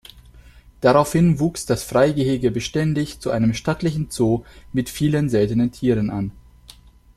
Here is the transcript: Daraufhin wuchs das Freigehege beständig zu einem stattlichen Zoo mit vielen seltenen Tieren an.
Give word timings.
Daraufhin 0.79 1.37
wuchs 1.39 1.67
das 1.67 1.83
Freigehege 1.83 2.49
beständig 2.49 3.19
zu 3.19 3.29
einem 3.29 3.53
stattlichen 3.53 4.09
Zoo 4.09 4.43
mit 4.73 4.89
vielen 4.89 5.29
seltenen 5.29 5.71
Tieren 5.71 6.09
an. 6.09 6.31